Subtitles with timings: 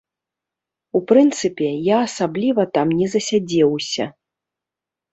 [0.99, 4.13] У прынцыпе, я асабліва там не засядзеўся.